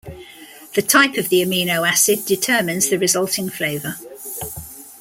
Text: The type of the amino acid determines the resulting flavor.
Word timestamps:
The 0.73 0.81
type 0.81 1.13
of 1.17 1.29
the 1.29 1.43
amino 1.43 1.87
acid 1.87 2.25
determines 2.25 2.89
the 2.89 2.97
resulting 2.97 3.49
flavor. 3.51 3.97